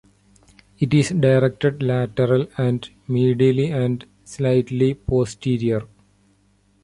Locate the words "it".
0.79-0.95